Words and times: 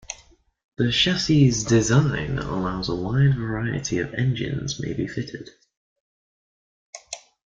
The 0.77 0.91
chassis 0.91 1.51
design 1.61 2.39
allows 2.39 2.89
a 2.89 2.95
wide 2.95 3.35
variety 3.37 3.99
of 3.99 4.15
engines 4.15 4.79
may 4.79 4.93
be 4.93 5.05
fitted. 5.05 5.51